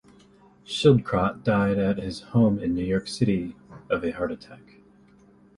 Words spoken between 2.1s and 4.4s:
home in New York City of a heart